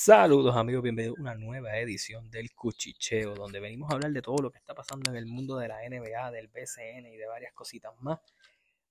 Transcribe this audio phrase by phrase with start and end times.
[0.00, 4.36] Saludos amigos, bienvenidos a una nueva edición del Cuchicheo, donde venimos a hablar de todo
[4.40, 7.52] lo que está pasando en el mundo de la NBA, del BCN y de varias
[7.52, 8.20] cositas más.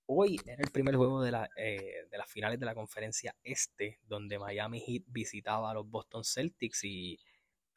[0.05, 4.37] Hoy era el primer juego de, eh, de las finales de la conferencia este, donde
[4.37, 7.17] Miami Heat visitaba a los Boston Celtics y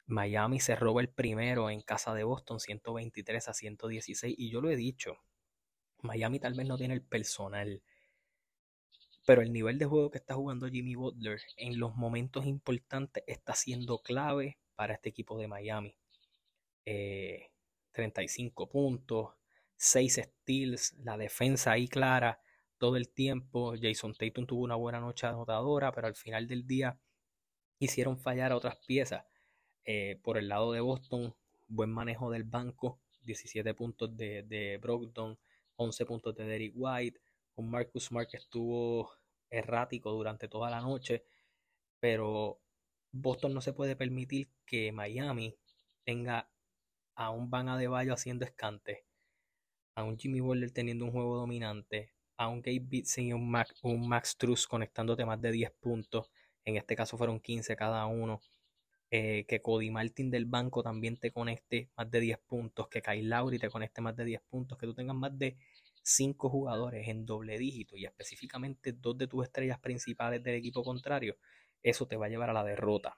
[0.07, 4.35] Miami se roba el primero en casa de Boston, 123 a 116.
[4.37, 5.15] Y yo lo he dicho,
[6.01, 7.81] Miami tal vez no tiene el personal
[9.25, 13.53] pero el nivel de juego que está jugando Jimmy Butler en los momentos importantes está
[13.53, 15.95] siendo clave para este equipo de Miami.
[16.83, 19.29] 35 eh, puntos,
[19.75, 22.41] 6 steals, la defensa ahí clara
[22.77, 23.75] todo el tiempo.
[23.79, 26.99] Jason Tatum tuvo una buena noche anotadora, pero al final del día
[27.77, 29.23] hicieron fallar a otras piezas.
[29.85, 31.35] Eh, por el lado de Boston,
[31.67, 35.37] buen manejo del banco, 17 puntos de, de Brogdon,
[35.75, 37.19] 11 puntos de Derek White,
[37.69, 39.11] Marcus Smart que estuvo
[39.49, 41.25] errático durante toda la noche,
[41.99, 42.59] pero
[43.11, 45.57] Boston no se puede permitir que Miami
[46.03, 46.49] tenga
[47.15, 49.05] a un Van Adebayo haciendo escante,
[49.95, 53.75] a un Jimmy Butler teniendo un juego dominante, a un Gabe Bitson y un Max,
[53.83, 56.31] un Max Truss conectándote más de 10 puntos,
[56.65, 58.41] en este caso fueron 15 cada uno,
[59.11, 63.27] eh, que Cody Martin del banco también te conecte más de 10 puntos, que Kyle
[63.27, 65.57] Lowry te conecte más de 10 puntos, que tú tengas más de
[66.01, 71.37] cinco jugadores en doble dígito y específicamente dos de tus estrellas principales del equipo contrario,
[71.83, 73.17] eso te va a llevar a la derrota.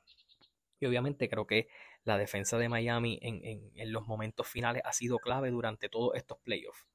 [0.79, 1.67] Y obviamente creo que
[2.03, 6.85] la defensa de Miami en, los momentos finales ha sido clave durante todos estos playoffs.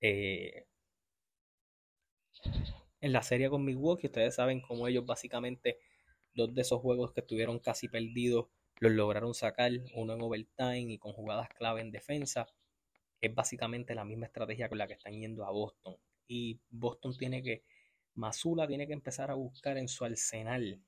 [0.00, 0.66] Eh,
[3.00, 5.78] en la serie con Milwaukee, ustedes saben cómo ellos básicamente
[6.34, 8.46] dos de esos juegos que estuvieron casi perdidos
[8.80, 12.48] los lograron sacar, uno en overtime y con jugadas clave en defensa
[13.26, 15.96] es básicamente la misma estrategia con la que están yendo a Boston.
[16.26, 17.64] Y Boston tiene que,
[18.14, 20.80] Masula tiene que empezar a buscar en su arsenal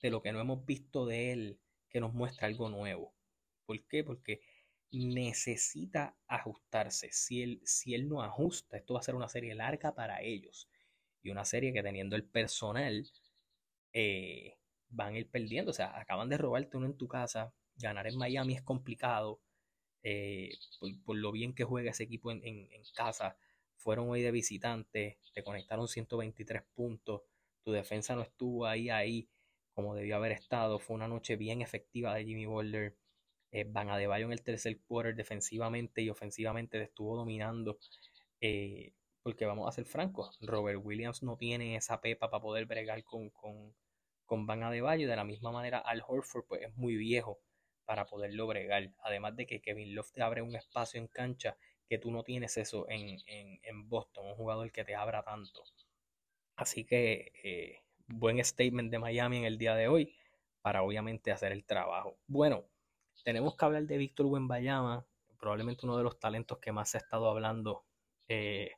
[0.00, 3.14] de lo que no hemos visto de él, que nos muestra algo nuevo.
[3.66, 4.04] ¿Por qué?
[4.04, 4.40] Porque
[4.90, 7.10] necesita ajustarse.
[7.12, 10.68] Si él, si él no ajusta, esto va a ser una serie larga para ellos.
[11.22, 13.06] Y una serie que teniendo el personal,
[13.92, 14.56] eh,
[14.88, 15.70] van a ir perdiendo.
[15.70, 17.52] O sea, acaban de robarte uno en tu casa.
[17.76, 19.40] Ganar en Miami es complicado.
[20.02, 20.58] Eh,
[21.04, 23.36] por, lo bien que juega ese equipo en, casa.
[23.76, 27.22] Fueron hoy de visitante, te conectaron 123 puntos,
[27.64, 29.28] tu defensa no estuvo ahí, ahí
[29.74, 30.78] como debió haber estado.
[30.78, 32.96] Fue una noche bien efectiva de Jimmy Butler.
[33.52, 37.78] Eh, Van Adebayo en el tercer quarter defensivamente y ofensivamente estuvo dominando.
[38.40, 43.04] Eh, porque vamos a ser francos, Robert Williams no tiene esa pepa para poder bregar
[43.04, 43.74] con, con,
[44.26, 44.60] con Van.
[44.70, 47.40] De la misma manera, Al Horford pues, es muy viejo
[47.84, 48.92] para poderlo bregar.
[49.02, 51.56] Además de que Kevin Love te abre un espacio en cancha
[51.88, 55.62] que tú no tienes eso en, Boston, un jugador que te abra tanto.
[56.56, 60.14] Así que eh, buen statement de Miami en el día de hoy
[60.60, 62.18] para obviamente hacer el trabajo.
[62.26, 62.64] Bueno,
[63.24, 65.06] tenemos que hablar de Víctor Wembayama,
[65.38, 67.84] probablemente uno de los talentos que más se ha estado hablando
[68.28, 68.72] eh,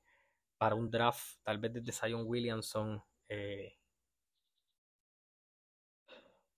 [0.58, 3.76] para un draft, tal vez desde Zion Williamson, eh,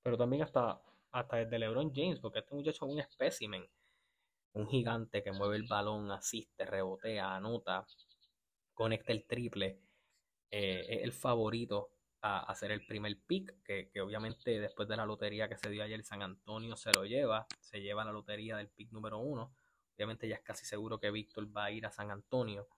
[0.02, 0.80] pero también hasta
[1.20, 3.66] hasta desde LeBron James, porque este muchacho es un espécimen,
[4.52, 7.86] un gigante que mueve el balón, asiste, rebotea, anota,
[8.74, 9.80] conecta el triple.
[10.50, 11.90] Eh, es el favorito
[12.20, 16.02] a hacer el primer pick, que, obviamente después de la lotería que se dio ayer,
[16.04, 19.54] San Antonio se lo lleva, se lleva la lotería del pick número uno.
[19.94, 22.68] Obviamente ya es casi seguro que Víctor va a ir a San Antonio.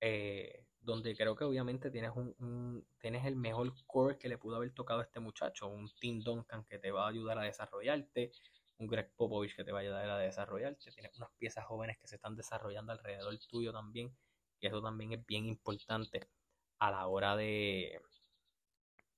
[0.00, 4.72] Eh, donde creo que obviamente tienes un, tienes el mejor core que le pudo haber
[4.72, 8.32] tocado a este muchacho, un Tim Duncan que te va a ayudar a desarrollarte,
[8.78, 12.06] un Greg Popovich que te va a ayudar a desarrollarte, tienes unas piezas jóvenes que
[12.06, 14.16] se están desarrollando alrededor tuyo también,
[14.60, 16.28] y eso también es bien importante
[16.78, 18.00] a la hora de,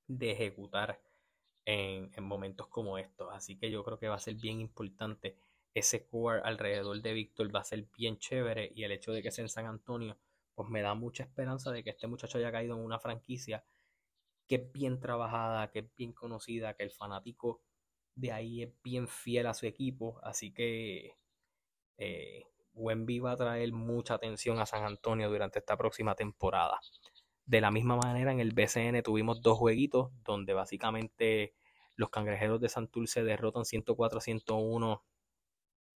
[0.07, 1.01] de ejecutar
[1.65, 3.29] en, en momentos como estos.
[3.33, 5.37] Así que yo creo que va a ser bien importante
[5.75, 9.31] ese core alrededor de Víctor, va a ser bien chévere y el hecho de que
[9.31, 10.19] sea en San Antonio
[10.61, 13.65] pues me da mucha esperanza de que este muchacho haya caído en una franquicia
[14.47, 17.63] que es bien trabajada, que es bien conocida, que el fanático
[18.15, 21.17] de ahí es bien fiel a su equipo, así que
[21.97, 22.45] eh,
[22.75, 26.79] Wemby va a traer mucha atención a San Antonio durante esta próxima temporada.
[27.47, 31.55] De la misma manera, en el BCN tuvimos dos jueguitos donde básicamente
[31.95, 35.01] los cangrejeros de Santurce derrotan 104-101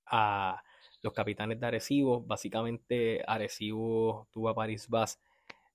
[0.06, 0.64] a
[1.04, 2.22] los capitanes de Arecibo.
[2.22, 5.20] Básicamente Arecibo tuvo a Paris Bass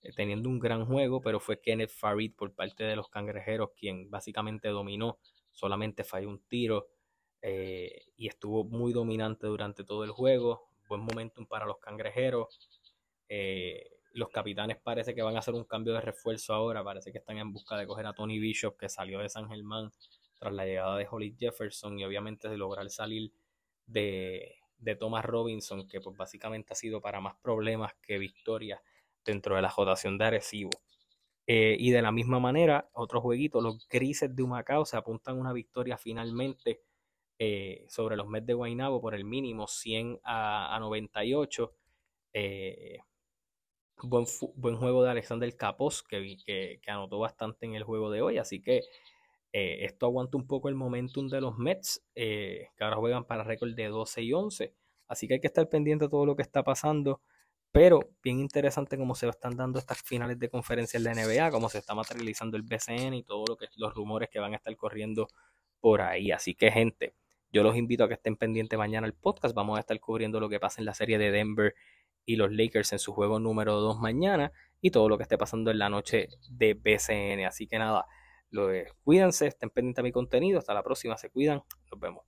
[0.02, 4.10] eh, teniendo un gran juego, pero fue Kenneth Farid por parte de los cangrejeros quien
[4.10, 5.20] básicamente dominó,
[5.52, 6.88] solamente falló un tiro
[7.44, 10.68] eh, y estuvo muy dominante durante todo el juego.
[10.90, 12.48] Buen momentum para los cangrejeros.
[13.30, 17.20] Eh, los capitanes parece que van a hacer un cambio de refuerzo ahora, parece que
[17.20, 19.92] están en busca de coger a Tony Bishop que salió de San Germán
[20.40, 23.32] tras la llegada de Holly Jefferson y obviamente de lograr salir
[23.86, 28.82] de, de Thomas Robinson, que pues básicamente ha sido para más problemas que victorias
[29.26, 30.72] dentro de la jotación de Arecibo.
[31.48, 35.52] Eh, y de la misma manera, otro jueguito, los Grises de Humacao se apuntan una
[35.52, 36.84] victoria finalmente
[37.40, 41.76] eh, sobre los Mets de Guaynabo por el mínimo 100 a, 98.
[42.34, 43.00] Eh,
[44.04, 48.38] buen, buen, juego de Alexander Capos, que, que, anotó bastante en el juego de hoy.
[48.38, 48.84] Así que
[49.52, 53.88] esto aguanta un poco el momentum de los Mets, que ahora juegan para récord de
[53.88, 54.74] 12 y 11.
[55.08, 57.22] Así que hay que estar pendiente de todo lo que está pasando.
[57.72, 61.70] Pero bien interesante cómo se están dando estas finales de conferencia en la NBA, cómo
[61.70, 64.76] se está materializando el BCN y todo lo que los rumores que van a estar
[64.76, 65.28] corriendo
[65.80, 66.32] por ahí.
[66.32, 67.14] Así que, gente,
[67.52, 69.54] yo los invito a que estén pendientes mañana al podcast.
[69.54, 71.76] Vamos a estar cubriendo lo que pasa en la serie de Denver
[72.26, 75.70] y los Lakers en su juego número 2 mañana y todo lo que esté pasando
[75.70, 77.46] en la noche de BCN.
[77.46, 78.08] Así que nada,
[78.52, 78.70] lo,
[79.04, 80.60] cuídense, estén pendientes a mi contenido.
[80.60, 81.64] Hasta la próxima, se cuidan.
[81.92, 82.26] Nos vemos.